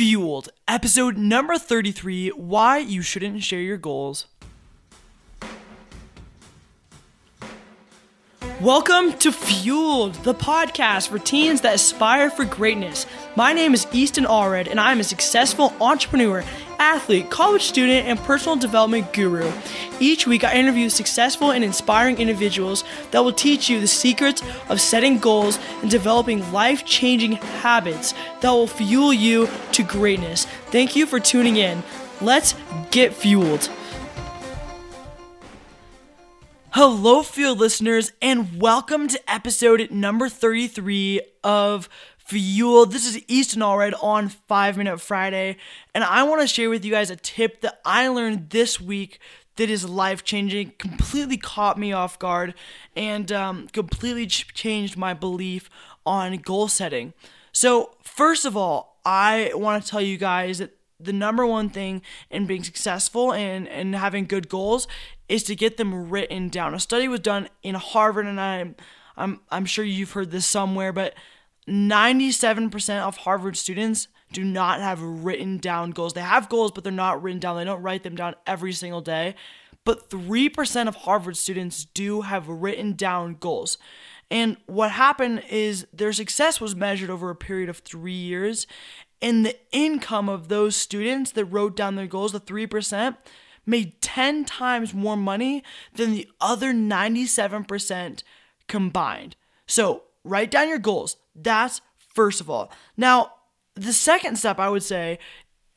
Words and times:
Fueled, 0.00 0.48
episode 0.66 1.18
number 1.18 1.58
33 1.58 2.30
Why 2.30 2.78
You 2.78 3.02
Shouldn't 3.02 3.42
Share 3.42 3.60
Your 3.60 3.76
Goals. 3.76 4.28
Welcome 8.62 9.12
to 9.18 9.30
Fueled, 9.30 10.14
the 10.24 10.32
podcast 10.32 11.08
for 11.08 11.18
teens 11.18 11.60
that 11.60 11.74
aspire 11.74 12.30
for 12.30 12.46
greatness. 12.46 13.04
My 13.36 13.52
name 13.52 13.74
is 13.74 13.86
Easton 13.92 14.24
Allred, 14.24 14.70
and 14.70 14.80
I 14.80 14.90
am 14.90 15.00
a 15.00 15.04
successful 15.04 15.74
entrepreneur, 15.82 16.42
athlete, 16.80 17.28
college 17.30 17.62
student, 17.62 18.08
and 18.08 18.18
personal 18.20 18.56
development 18.56 19.12
guru. 19.12 19.52
Each 20.00 20.26
week, 20.26 20.42
I 20.42 20.54
interview 20.54 20.88
successful 20.88 21.52
and 21.52 21.62
inspiring 21.62 22.18
individuals 22.18 22.82
that 23.10 23.22
will 23.22 23.34
teach 23.34 23.68
you 23.68 23.78
the 23.80 23.86
secrets 23.86 24.42
of 24.70 24.80
setting 24.80 25.18
goals 25.18 25.58
and 25.82 25.90
developing 25.90 26.50
life 26.52 26.86
changing 26.86 27.32
habits 27.32 28.14
that 28.40 28.50
will 28.50 28.66
fuel 28.66 29.12
you 29.12 29.48
to 29.72 29.82
greatness. 29.82 30.46
Thank 30.66 30.96
you 30.96 31.06
for 31.06 31.20
tuning 31.20 31.56
in. 31.56 31.82
Let's 32.22 32.54
get 32.90 33.12
fueled. 33.12 33.70
Hello, 36.72 37.22
Fueled 37.22 37.58
listeners, 37.58 38.12
and 38.22 38.60
welcome 38.60 39.08
to 39.08 39.30
episode 39.30 39.90
number 39.90 40.28
33 40.28 41.20
of 41.42 41.88
Fuel. 42.30 42.86
This 42.86 43.08
is 43.08 43.20
Easton 43.26 43.60
Allred 43.60 43.92
on 44.00 44.28
5 44.28 44.78
Minute 44.78 45.00
Friday, 45.00 45.56
and 45.92 46.04
I 46.04 46.22
want 46.22 46.40
to 46.40 46.46
share 46.46 46.70
with 46.70 46.84
you 46.84 46.92
guys 46.92 47.10
a 47.10 47.16
tip 47.16 47.60
that 47.62 47.80
I 47.84 48.06
learned 48.06 48.50
this 48.50 48.80
week 48.80 49.18
that 49.56 49.68
is 49.68 49.84
life 49.84 50.22
changing, 50.22 50.74
completely 50.78 51.36
caught 51.36 51.76
me 51.76 51.92
off 51.92 52.20
guard, 52.20 52.54
and 52.94 53.32
um, 53.32 53.66
completely 53.72 54.28
changed 54.28 54.96
my 54.96 55.12
belief 55.12 55.68
on 56.06 56.36
goal 56.36 56.68
setting. 56.68 57.14
So, 57.50 57.96
first 58.04 58.44
of 58.44 58.56
all, 58.56 59.00
I 59.04 59.50
want 59.56 59.82
to 59.82 59.90
tell 59.90 60.00
you 60.00 60.16
guys 60.16 60.58
that 60.58 60.76
the 61.00 61.12
number 61.12 61.44
one 61.44 61.68
thing 61.68 62.00
in 62.30 62.46
being 62.46 62.62
successful 62.62 63.32
and, 63.32 63.66
and 63.66 63.96
having 63.96 64.24
good 64.24 64.48
goals 64.48 64.86
is 65.28 65.42
to 65.42 65.56
get 65.56 65.78
them 65.78 66.10
written 66.10 66.48
down. 66.48 66.74
A 66.74 66.78
study 66.78 67.08
was 67.08 67.18
done 67.18 67.48
in 67.64 67.74
Harvard, 67.74 68.26
and 68.26 68.40
I'm 68.40 68.76
I'm 69.16 69.40
I'm 69.50 69.64
sure 69.64 69.84
you've 69.84 70.12
heard 70.12 70.30
this 70.30 70.46
somewhere, 70.46 70.92
but 70.92 71.14
97% 71.68 73.00
of 73.00 73.18
Harvard 73.18 73.56
students 73.56 74.08
do 74.32 74.44
not 74.44 74.80
have 74.80 75.02
written 75.02 75.58
down 75.58 75.90
goals. 75.90 76.14
They 76.14 76.20
have 76.20 76.48
goals, 76.48 76.72
but 76.72 76.84
they're 76.84 76.92
not 76.92 77.22
written 77.22 77.40
down. 77.40 77.56
They 77.56 77.64
don't 77.64 77.82
write 77.82 78.02
them 78.02 78.14
down 78.14 78.34
every 78.46 78.72
single 78.72 79.00
day. 79.00 79.34
But 79.84 80.10
3% 80.10 80.88
of 80.88 80.96
Harvard 80.96 81.36
students 81.36 81.84
do 81.84 82.22
have 82.22 82.48
written 82.48 82.94
down 82.94 83.36
goals. 83.40 83.78
And 84.30 84.56
what 84.66 84.92
happened 84.92 85.42
is 85.50 85.86
their 85.92 86.12
success 86.12 86.60
was 86.60 86.76
measured 86.76 87.10
over 87.10 87.30
a 87.30 87.36
period 87.36 87.68
of 87.68 87.78
three 87.78 88.12
years. 88.12 88.66
And 89.20 89.44
the 89.44 89.56
income 89.72 90.28
of 90.28 90.48
those 90.48 90.76
students 90.76 91.32
that 91.32 91.46
wrote 91.46 91.76
down 91.76 91.96
their 91.96 92.06
goals, 92.06 92.32
the 92.32 92.40
3%, 92.40 93.16
made 93.66 94.00
10 94.00 94.44
times 94.44 94.94
more 94.94 95.16
money 95.16 95.62
than 95.94 96.12
the 96.12 96.28
other 96.40 96.72
97% 96.72 98.22
combined. 98.68 99.36
So 99.66 100.04
write 100.24 100.50
down 100.50 100.68
your 100.68 100.78
goals. 100.78 101.16
That's 101.34 101.80
first 102.14 102.40
of 102.40 102.50
all. 102.50 102.70
Now, 102.96 103.32
the 103.74 103.92
second 103.92 104.36
step 104.36 104.58
I 104.58 104.68
would 104.68 104.82
say, 104.82 105.18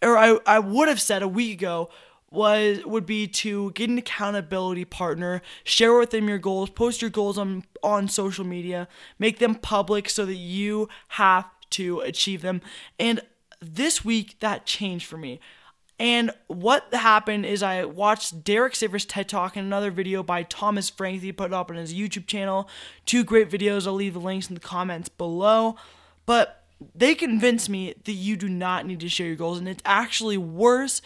or 0.02 0.18
I, 0.18 0.38
I 0.46 0.60
would 0.60 0.88
have 0.88 1.02
said 1.02 1.22
a 1.22 1.28
week 1.28 1.60
ago, 1.60 1.90
was 2.34 2.84
would 2.84 3.06
be 3.06 3.28
to 3.28 3.72
get 3.72 3.90
an 3.90 3.98
accountability 4.00 4.86
partner, 4.86 5.42
share 5.64 5.98
with 5.98 6.10
them 6.10 6.28
your 6.28 6.40
goals, 6.40 6.70
post 6.72 7.02
your 7.02 7.12
goals 7.12 7.38
on 7.38 7.64
on 7.84 8.08
social 8.08 8.44
media, 8.44 8.88
make 9.20 9.40
them 9.40 9.56
public 9.56 10.10
so 10.10 10.26
that 10.26 10.36
you 10.36 10.90
have 11.10 11.46
to 11.70 12.00
achieve 12.00 12.42
them. 12.42 12.62
And 13.00 13.22
this 13.62 14.04
week 14.04 14.40
that 14.40 14.66
changed 14.66 15.06
for 15.06 15.18
me. 15.18 15.40
And 16.04 16.32
what 16.48 16.94
happened 16.94 17.46
is 17.46 17.64
I 17.64 17.86
watched 17.86 18.44
Derek 18.44 18.74
Sivers' 18.74 19.06
TED 19.08 19.30
Talk 19.30 19.56
and 19.56 19.66
another 19.66 19.90
video 19.90 20.22
by 20.22 20.44
Thomas 20.44 20.90
Frank 20.90 21.22
that 21.22 21.26
he 21.26 21.32
put 21.32 21.54
up 21.54 21.70
on 21.70 21.78
his 21.78 21.94
YouTube 21.94 22.28
channel. 22.28 22.68
Two 23.06 23.24
great 23.24 23.50
videos. 23.50 23.88
I'll 23.88 23.94
leave 23.94 24.16
the 24.16 24.20
links 24.20 24.50
in 24.50 24.54
the 24.54 24.60
comments 24.60 25.08
below. 25.08 25.78
But 26.26 26.66
they 26.94 27.16
convinced 27.16 27.70
me 27.70 27.94
that 28.04 28.12
you 28.12 28.36
do 28.36 28.50
not 28.50 28.86
need 28.86 29.00
to 29.00 29.08
share 29.08 29.28
your 29.28 29.38
goals, 29.38 29.60
and 29.60 29.70
it's 29.70 29.82
actually 29.86 30.36
worse. 30.36 31.02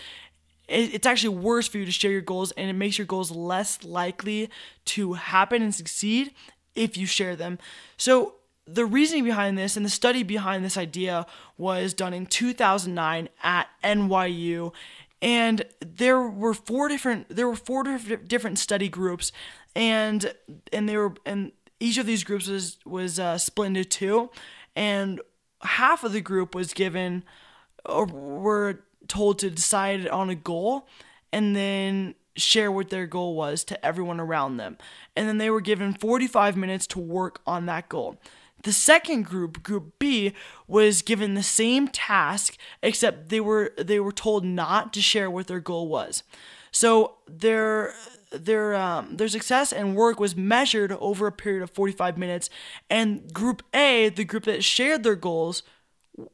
It's 0.68 1.06
actually 1.06 1.38
worse 1.38 1.68
for 1.68 1.78
you 1.78 1.85
to 1.85 1.91
share 1.91 2.09
your 2.09 2.22
goals, 2.22 2.52
and 2.53 2.68
it 2.68 2.74
makes 2.74 2.97
your 2.97 3.06
goals 3.06 3.29
less 3.29 3.84
likely 3.84 4.50
to 4.85 5.14
happen 5.14 5.62
and 5.62 5.75
succeed 5.75 6.34
if 6.74 6.97
you 6.97 7.06
share 7.06 7.35
them. 7.35 7.59
So 7.97 8.38
the 8.67 8.85
reasoning 8.85 9.23
behind 9.23 9.57
this 9.57 9.78
and 9.78 9.85
the 9.85 9.89
study 9.89 10.23
behind 10.23 10.63
this 10.63 10.78
idea 10.78 11.25
was 11.57 11.94
done 11.94 12.13
in 12.13 12.25
2009 12.25 13.29
at 13.44 13.67
NYU 13.83 14.73
and 15.22 15.63
there 15.79 16.22
were 16.22 16.53
four 16.53 16.88
different 16.88 17.28
there 17.29 17.47
were 17.47 17.55
four 17.55 17.83
different 17.83 18.59
study 18.59 18.89
groups 18.89 19.31
and 19.75 20.33
and 20.73 20.89
they 20.89 20.97
were 20.97 21.13
and 21.25 21.51
each 21.79 21.97
of 21.97 22.05
these 22.05 22.23
groups 22.23 22.47
was 22.47 22.78
was 22.85 23.19
uh, 23.19 23.38
split 23.38 23.67
into 23.67 23.85
two. 23.85 24.29
And 24.75 25.22
half 25.61 26.03
of 26.03 26.13
the 26.13 26.22
group 26.22 26.55
was 26.55 26.73
given 26.73 27.23
or 27.85 28.05
were 28.05 28.81
told 29.07 29.39
to 29.39 29.49
decide 29.49 30.07
on 30.07 30.29
a 30.29 30.35
goal 30.35 30.88
and 31.31 31.55
then 31.55 32.16
share 32.35 32.72
what 32.72 32.89
their 32.89 33.07
goal 33.07 33.35
was 33.35 33.63
to 33.63 33.85
everyone 33.85 34.19
around 34.19 34.57
them. 34.57 34.78
And 35.16 35.28
then 35.28 35.38
they 35.38 35.49
were 35.49 35.61
given 35.61 35.94
45 35.94 36.55
minutes 36.55 36.85
to 36.88 36.99
work 36.99 37.41
on 37.47 37.66
that 37.66 37.89
goal 37.89 38.17
the 38.67 38.73
second 38.73 39.23
group, 39.23 39.63
group 39.63 39.94
B, 39.97 40.33
was 40.67 41.01
given 41.01 41.35
the 41.35 41.41
same 41.41 41.88
task 41.88 42.57
except 42.83 43.29
they 43.29 43.39
were 43.39 43.72
they 43.78 43.97
were 43.97 44.11
told 44.11 44.44
not 44.44 44.91
to 44.91 45.01
share 45.01 45.31
what 45.31 45.47
their 45.47 45.61
goal 45.61 45.88
was. 45.88 46.23
So 46.72 47.16
their 47.29 47.94
their 48.33 48.75
um, 48.75 49.16
their 49.16 49.29
success 49.29 49.72
and 49.72 49.95
work 49.95 50.19
was 50.19 50.35
measured 50.35 50.91
over 50.91 51.28
a 51.28 51.31
period 51.31 51.63
of 51.63 51.72
45 51.72 52.17
minutes 52.17 52.50
and 52.89 53.33
group 53.33 53.63
A, 53.73 54.09
the 54.09 54.25
group 54.25 54.44
that 54.44 54.66
shared 54.66 55.03
their 55.03 55.16
goals, 55.16 55.63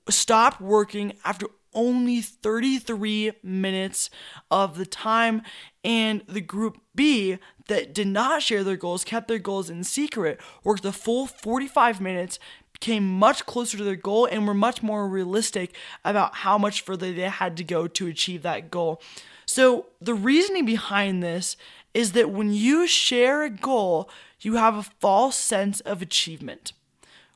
stopped 0.09 0.59
working 0.59 1.13
after 1.23 1.45
only 1.73 2.21
33 2.21 3.33
minutes 3.43 4.09
of 4.49 4.77
the 4.77 4.85
time 4.85 5.41
and 5.83 6.23
the 6.27 6.41
group 6.41 6.79
B 6.95 7.37
that 7.67 7.93
did 7.93 8.07
not 8.07 8.41
share 8.41 8.63
their 8.63 8.77
goals, 8.77 9.03
kept 9.03 9.27
their 9.27 9.39
goals 9.39 9.69
in 9.69 9.83
secret, 9.83 10.39
worked 10.63 10.83
the 10.83 10.91
full 10.91 11.27
45 11.27 12.01
minutes, 12.01 12.39
came 12.79 13.07
much 13.07 13.45
closer 13.45 13.77
to 13.77 13.83
their 13.83 13.95
goal, 13.95 14.25
and 14.25 14.45
were 14.45 14.53
much 14.53 14.83
more 14.83 15.07
realistic 15.07 15.73
about 16.03 16.35
how 16.35 16.57
much 16.57 16.81
further 16.81 17.11
they 17.11 17.21
had 17.21 17.55
to 17.57 17.63
go 17.63 17.87
to 17.87 18.07
achieve 18.07 18.41
that 18.43 18.69
goal. 18.69 19.01
So, 19.45 19.87
the 20.01 20.13
reasoning 20.13 20.65
behind 20.65 21.21
this 21.21 21.55
is 21.93 22.13
that 22.13 22.31
when 22.31 22.53
you 22.53 22.87
share 22.87 23.43
a 23.43 23.49
goal, 23.49 24.09
you 24.39 24.55
have 24.55 24.75
a 24.75 24.83
false 24.83 25.37
sense 25.37 25.79
of 25.81 26.01
achievement. 26.01 26.73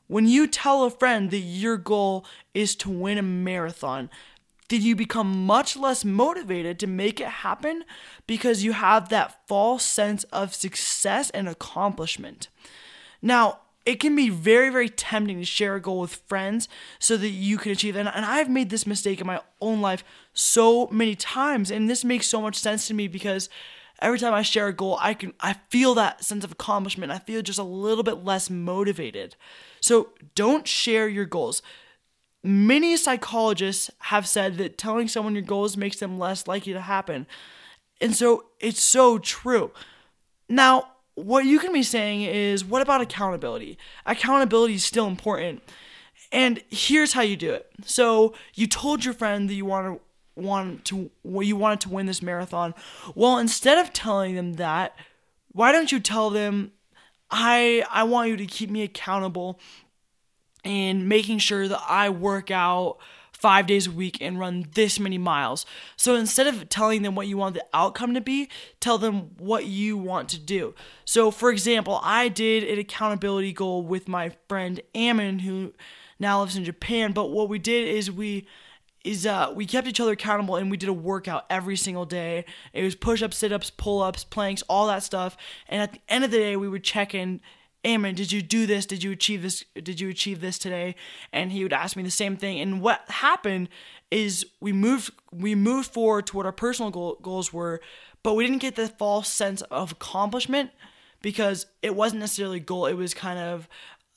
When 0.08 0.26
you 0.26 0.46
tell 0.46 0.84
a 0.84 0.90
friend 0.90 1.30
that 1.30 1.38
your 1.38 1.76
goal 1.76 2.26
is 2.54 2.74
to 2.76 2.90
win 2.90 3.18
a 3.18 3.22
marathon, 3.22 4.10
did 4.68 4.82
you 4.82 4.96
become 4.96 5.46
much 5.46 5.76
less 5.76 6.04
motivated 6.04 6.78
to 6.78 6.86
make 6.86 7.20
it 7.20 7.28
happen 7.28 7.84
because 8.26 8.64
you 8.64 8.72
have 8.72 9.08
that 9.08 9.46
false 9.48 9.84
sense 9.84 10.24
of 10.24 10.54
success 10.54 11.30
and 11.30 11.48
accomplishment. 11.48 12.48
Now, 13.22 13.60
it 13.86 14.00
can 14.00 14.14
be 14.14 14.28
very, 14.28 14.68
very 14.68 14.90
tempting 14.90 15.38
to 15.38 15.46
share 15.46 15.76
a 15.76 15.80
goal 15.80 16.00
with 16.00 16.22
friends 16.26 16.68
so 16.98 17.16
that 17.16 17.30
you 17.30 17.56
can 17.56 17.72
achieve 17.72 17.96
it. 17.96 18.00
And 18.00 18.24
I've 18.26 18.50
made 18.50 18.68
this 18.68 18.86
mistake 18.86 19.20
in 19.20 19.26
my 19.26 19.40
own 19.62 19.80
life 19.80 20.04
so 20.34 20.88
many 20.88 21.14
times. 21.14 21.70
And 21.70 21.88
this 21.88 22.04
makes 22.04 22.26
so 22.26 22.42
much 22.42 22.56
sense 22.56 22.86
to 22.88 22.94
me 22.94 23.08
because 23.08 23.48
every 24.00 24.18
time 24.18 24.34
I 24.34 24.42
share 24.42 24.68
a 24.68 24.72
goal, 24.72 24.98
I 25.00 25.14
can 25.14 25.32
I 25.40 25.54
feel 25.70 25.94
that 25.94 26.24
sense 26.24 26.44
of 26.44 26.52
accomplishment. 26.52 27.12
I 27.12 27.18
feel 27.18 27.42
just 27.42 27.58
a 27.58 27.64
little 27.64 28.04
bit 28.04 28.24
less 28.24 28.50
motivated. 28.50 29.36
So 29.80 30.10
don't 30.34 30.66
share 30.66 31.08
your 31.08 31.24
goals. 31.24 31.62
Many 32.42 32.96
psychologists 32.96 33.90
have 33.98 34.26
said 34.26 34.58
that 34.58 34.78
telling 34.78 35.08
someone 35.08 35.34
your 35.34 35.42
goals 35.42 35.76
makes 35.76 35.98
them 35.98 36.18
less 36.18 36.46
likely 36.46 36.72
to 36.72 36.80
happen. 36.80 37.26
And 38.00 38.14
so 38.14 38.46
it's 38.60 38.82
so 38.82 39.18
true. 39.18 39.72
Now, 40.48 40.92
what 41.14 41.44
you 41.44 41.58
can 41.58 41.72
be 41.72 41.82
saying 41.82 42.22
is, 42.22 42.64
what 42.64 42.80
about 42.80 43.00
accountability? 43.00 43.76
Accountability 44.06 44.74
is 44.74 44.84
still 44.84 45.08
important. 45.08 45.62
And 46.30 46.62
here's 46.70 47.12
how 47.12 47.22
you 47.22 47.36
do 47.36 47.52
it. 47.52 47.68
So 47.84 48.34
you 48.54 48.66
told 48.66 49.04
your 49.04 49.14
friend 49.14 49.50
that 49.50 49.54
you 49.54 49.64
want 49.64 49.86
to 49.86 50.00
want 50.38 50.84
to 50.86 51.10
you 51.24 51.56
wanted 51.56 51.80
to 51.82 51.88
win 51.88 52.06
this 52.06 52.22
marathon. 52.22 52.74
Well, 53.14 53.38
instead 53.38 53.78
of 53.78 53.92
telling 53.92 54.34
them 54.34 54.54
that, 54.54 54.96
why 55.52 55.72
don't 55.72 55.92
you 55.92 56.00
tell 56.00 56.30
them 56.30 56.72
I 57.30 57.84
I 57.90 58.04
want 58.04 58.30
you 58.30 58.36
to 58.36 58.46
keep 58.46 58.70
me 58.70 58.82
accountable 58.82 59.60
and 60.64 61.08
making 61.08 61.38
sure 61.38 61.68
that 61.68 61.82
I 61.88 62.10
work 62.10 62.50
out 62.50 62.98
five 63.32 63.66
days 63.66 63.86
a 63.86 63.90
week 63.92 64.18
and 64.20 64.38
run 64.38 64.66
this 64.74 64.98
many 64.98 65.16
miles. 65.16 65.64
So 65.96 66.16
instead 66.16 66.48
of 66.48 66.68
telling 66.68 67.02
them 67.02 67.14
what 67.14 67.28
you 67.28 67.36
want 67.36 67.54
the 67.54 67.64
outcome 67.72 68.14
to 68.14 68.20
be, 68.20 68.48
tell 68.80 68.98
them 68.98 69.30
what 69.38 69.66
you 69.66 69.96
want 69.96 70.28
to 70.30 70.40
do. 70.40 70.74
So, 71.04 71.30
for 71.30 71.50
example, 71.52 72.00
I 72.02 72.28
did 72.28 72.64
an 72.64 72.80
accountability 72.80 73.52
goal 73.52 73.82
with 73.82 74.08
my 74.08 74.32
friend 74.48 74.80
Ammon, 74.92 75.40
who 75.40 75.72
now 76.18 76.40
lives 76.40 76.56
in 76.56 76.64
Japan. 76.64 77.12
But 77.12 77.30
what 77.30 77.48
we 77.48 77.60
did 77.60 77.86
is 77.86 78.10
we 78.10 78.48
is 79.04 79.26
uh, 79.26 79.52
we 79.54 79.66
kept 79.66 79.86
each 79.86 80.00
other 80.00 80.12
accountable 80.12 80.56
and 80.56 80.70
we 80.70 80.76
did 80.76 80.88
a 80.88 80.94
workout 80.94 81.44
every 81.50 81.76
single 81.76 82.04
day. 82.04 82.44
It 82.72 82.82
was 82.82 82.94
push 82.94 83.22
ups, 83.22 83.38
sit 83.38 83.52
ups, 83.52 83.70
pull 83.70 84.02
ups, 84.02 84.24
planks, 84.24 84.62
all 84.68 84.86
that 84.88 85.02
stuff. 85.02 85.36
And 85.68 85.82
at 85.82 85.92
the 85.92 86.00
end 86.08 86.24
of 86.24 86.30
the 86.30 86.38
day, 86.38 86.56
we 86.56 86.68
would 86.68 86.84
check 86.84 87.14
in. 87.14 87.40
Ammon. 87.84 88.16
Did 88.16 88.32
you 88.32 88.42
do 88.42 88.66
this? 88.66 88.86
Did 88.86 89.04
you 89.04 89.12
achieve 89.12 89.40
this? 89.40 89.64
Did 89.80 90.00
you 90.00 90.08
achieve 90.08 90.40
this 90.40 90.58
today? 90.58 90.96
And 91.32 91.52
he 91.52 91.62
would 91.62 91.72
ask 91.72 91.96
me 91.96 92.02
the 92.02 92.10
same 92.10 92.36
thing. 92.36 92.58
And 92.60 92.82
what 92.82 93.08
happened 93.08 93.68
is 94.10 94.44
we 94.60 94.72
moved 94.72 95.12
we 95.32 95.54
moved 95.54 95.92
forward 95.92 96.26
to 96.26 96.36
what 96.36 96.44
our 96.44 96.52
personal 96.52 96.90
goal, 96.90 97.18
goals 97.22 97.52
were, 97.52 97.80
but 98.24 98.34
we 98.34 98.44
didn't 98.44 98.62
get 98.62 98.74
the 98.74 98.88
false 98.88 99.28
sense 99.28 99.62
of 99.62 99.92
accomplishment 99.92 100.70
because 101.22 101.66
it 101.80 101.94
wasn't 101.94 102.20
necessarily 102.20 102.58
a 102.58 102.60
goal. 102.60 102.86
It 102.86 102.94
was 102.94 103.14
kind 103.14 103.38
of 103.38 103.68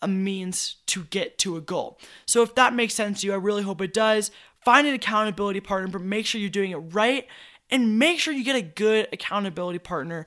a 0.02 0.08
means 0.08 0.78
to 0.88 1.04
get 1.06 1.38
to 1.40 1.56
a 1.56 1.62
goal. 1.62 2.00
So 2.26 2.42
if 2.42 2.56
that 2.56 2.74
makes 2.74 2.94
sense 2.94 3.22
to 3.22 3.28
you, 3.28 3.34
I 3.34 3.38
really 3.38 3.64
hope 3.64 3.82
it 3.82 3.94
does. 3.94 4.32
Find 4.64 4.88
an 4.88 4.94
accountability 4.94 5.60
partner, 5.60 5.88
but 5.88 6.02
make 6.02 6.26
sure 6.26 6.40
you're 6.40 6.50
doing 6.50 6.72
it 6.72 6.78
right 6.78 7.28
and 7.72 7.98
make 7.98 8.20
sure 8.20 8.34
you 8.34 8.44
get 8.44 8.56
a 8.56 8.62
good 8.62 9.08
accountability 9.14 9.80
partner. 9.80 10.26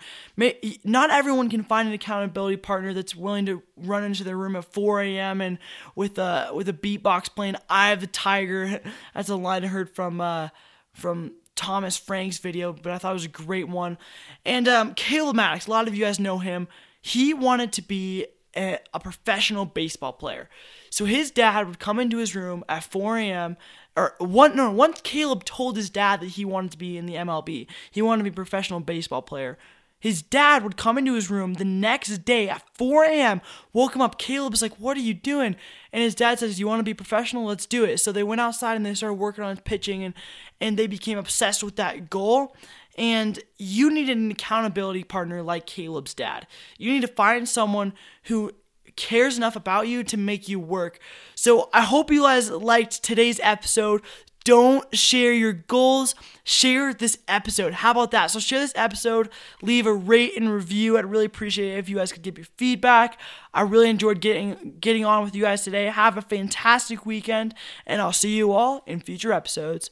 Not 0.82 1.10
everyone 1.10 1.50
can 1.50 1.62
find 1.62 1.86
an 1.86 1.94
accountability 1.94 2.56
partner 2.56 2.94
that's 2.94 3.14
willing 3.14 3.46
to 3.46 3.62
run 3.76 4.02
into 4.02 4.25
their 4.25 4.36
room 4.36 4.56
at 4.56 4.64
4 4.64 5.02
a.m. 5.02 5.40
and 5.40 5.58
with 5.94 6.19
a 6.19 6.50
with 6.54 6.69
a 6.69 6.72
beatbox 6.72 7.34
playing 7.34 7.56
"Eye 7.69 7.92
of 7.92 8.00
the 8.00 8.06
Tiger." 8.06 8.81
That's 9.14 9.28
a 9.28 9.36
line 9.36 9.64
I 9.64 9.69
heard 9.69 9.94
from 9.94 10.20
uh, 10.20 10.48
from 10.94 11.34
Thomas 11.54 11.96
Frank's 11.96 12.38
video, 12.38 12.72
but 12.72 12.92
I 12.92 12.98
thought 12.98 13.10
it 13.10 13.14
was 13.14 13.25
a 13.26 13.28
great 13.28 13.69
one. 13.69 13.98
And 14.44 14.66
um, 14.66 14.94
Caleb 14.94 15.36
Maddux, 15.36 15.69
a 15.69 15.70
lot 15.70 15.86
of 15.86 15.94
you 15.94 16.04
guys 16.04 16.19
know 16.19 16.38
him. 16.38 16.66
He 17.00 17.34
wanted 17.34 17.72
to 17.75 17.82
be 17.82 18.26
a, 18.56 18.78
professional 19.00 19.64
baseball 19.64 20.12
player. 20.12 20.48
So 20.90 21.04
his 21.04 21.30
dad 21.30 21.66
would 21.66 21.78
come 21.78 21.98
into 21.98 22.18
his 22.18 22.34
room 22.34 22.64
at 22.68 22.84
4 22.84 23.18
a.m. 23.18 23.56
or 23.96 24.14
one 24.18 24.56
no 24.56 24.70
once 24.70 25.00
Caleb 25.02 25.44
told 25.44 25.76
his 25.76 25.90
dad 25.90 26.20
that 26.20 26.30
he 26.30 26.44
wanted 26.44 26.72
to 26.72 26.78
be 26.78 26.96
in 26.96 27.06
the 27.06 27.14
MLB, 27.14 27.66
he 27.90 28.02
wanted 28.02 28.24
to 28.24 28.30
be 28.30 28.34
a 28.34 28.36
professional 28.36 28.80
baseball 28.80 29.22
player. 29.22 29.58
His 30.04 30.20
dad 30.20 30.62
would 30.62 30.76
come 30.76 30.98
into 30.98 31.14
his 31.14 31.30
room 31.30 31.54
the 31.54 31.64
next 31.64 32.26
day 32.26 32.46
at 32.50 32.62
4 32.74 33.04
a.m., 33.04 33.40
woke 33.72 33.94
him 33.94 34.02
up. 34.02 34.18
Caleb's 34.18 34.60
like, 34.60 34.74
What 34.78 34.98
are 34.98 35.00
you 35.00 35.14
doing? 35.14 35.56
And 35.94 36.02
his 36.02 36.14
dad 36.14 36.38
says, 36.38 36.60
You 36.60 36.66
want 36.66 36.80
to 36.80 36.84
be 36.84 36.92
professional? 36.92 37.46
Let's 37.46 37.64
do 37.64 37.84
it. 37.84 37.96
So 37.98 38.12
they 38.12 38.22
went 38.22 38.42
outside 38.42 38.76
and 38.76 38.84
they 38.84 38.92
started 38.92 39.14
working 39.14 39.44
on 39.44 39.56
pitching 39.56 40.04
and, 40.04 40.12
and 40.60 40.78
they 40.78 40.86
became 40.86 41.16
obsessed 41.16 41.64
with 41.64 41.76
that 41.76 42.10
goal. 42.10 42.54
And 42.96 43.38
you 43.56 43.91
need 43.93 44.08
an 44.08 44.31
accountability 44.31 45.05
partner 45.05 45.43
like 45.43 45.67
Caleb's 45.67 46.14
dad. 46.14 46.46
You 46.79 46.93
need 46.93 47.02
to 47.02 47.08
find 47.08 47.49
someone 47.49 47.93
who 48.25 48.52
cares 48.96 49.37
enough 49.37 49.56
about 49.56 49.88
you 49.88 50.05
to 50.05 50.17
make 50.17 50.49
you 50.49 50.61
work. 50.61 50.99
So 51.35 51.69
I 51.73 51.82
hope 51.82 52.11
you 52.11 52.23
guys 52.23 52.50
liked 52.50 53.02
today's 53.02 53.41
episode. 53.43 54.02
Don't 54.44 54.94
share 54.94 55.32
your 55.32 55.55
goals, 55.55 56.14
share 56.44 56.93
this 56.93 57.17
episode. 57.26 57.73
How 57.73 57.93
about 57.93 58.11
that? 58.11 58.31
So, 58.31 58.38
share 58.38 58.61
this 58.61 58.75
episode, 58.76 59.31
leave 59.62 59.87
a 59.87 59.93
rate 59.94 60.32
and 60.37 60.52
review. 60.52 60.99
I'd 60.99 61.06
really 61.06 61.25
appreciate 61.25 61.73
it 61.73 61.79
if 61.79 61.88
you 61.88 61.96
guys 61.96 62.12
could 62.12 62.20
give 62.20 62.37
your 62.37 62.46
feedback. 62.58 63.19
I 63.55 63.62
really 63.62 63.88
enjoyed 63.88 64.20
getting 64.20 64.76
getting 64.81 65.06
on 65.06 65.25
with 65.25 65.35
you 65.35 65.44
guys 65.44 65.64
today. 65.64 65.87
Have 65.87 66.19
a 66.19 66.23
fantastic 66.23 67.06
weekend, 67.06 67.55
and 67.87 68.02
I'll 68.02 68.12
see 68.12 68.37
you 68.37 68.52
all 68.52 68.82
in 68.87 69.00
future 69.00 69.32
episodes. 69.32 69.91